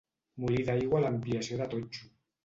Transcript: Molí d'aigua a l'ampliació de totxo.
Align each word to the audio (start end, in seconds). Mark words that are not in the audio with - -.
Molí 0.43 0.63
d'aigua 0.69 0.97
a 0.99 1.01
l'ampliació 1.03 1.59
de 1.59 1.67
totxo. 1.75 2.09